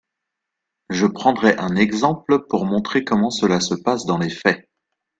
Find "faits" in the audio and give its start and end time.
4.31-4.67